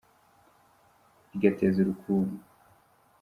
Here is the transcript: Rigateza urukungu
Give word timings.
Rigateza 1.31 1.77
urukungu 1.79 2.35